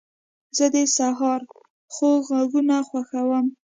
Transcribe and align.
زه 0.57 0.65
د 0.75 0.77
سهار 0.95 1.41
خوږ 1.93 2.17
غږونه 2.35 2.75
خوښوم. 2.87 3.45